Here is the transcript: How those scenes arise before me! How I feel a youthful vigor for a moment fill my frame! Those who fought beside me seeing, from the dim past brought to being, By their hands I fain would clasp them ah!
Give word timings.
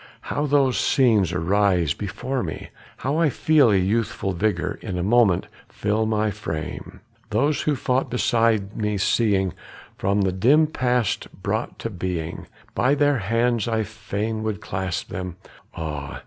How 0.33 0.47
those 0.47 0.79
scenes 0.79 1.31
arise 1.31 1.93
before 1.93 2.41
me! 2.41 2.69
How 2.97 3.17
I 3.19 3.29
feel 3.29 3.69
a 3.69 3.75
youthful 3.77 4.33
vigor 4.33 4.79
for 4.81 4.87
a 4.89 5.03
moment 5.03 5.45
fill 5.69 6.07
my 6.07 6.31
frame! 6.31 7.01
Those 7.29 7.61
who 7.61 7.75
fought 7.75 8.09
beside 8.09 8.75
me 8.75 8.97
seeing, 8.97 9.53
from 9.99 10.21
the 10.21 10.31
dim 10.31 10.65
past 10.65 11.27
brought 11.43 11.77
to 11.77 11.91
being, 11.91 12.47
By 12.73 12.95
their 12.95 13.19
hands 13.19 13.67
I 13.67 13.83
fain 13.83 14.41
would 14.41 14.59
clasp 14.59 15.09
them 15.09 15.35
ah! 15.75 16.19